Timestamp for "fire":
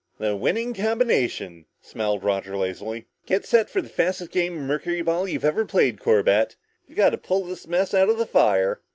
8.25-8.81